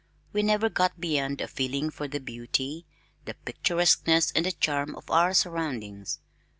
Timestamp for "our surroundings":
5.11-6.17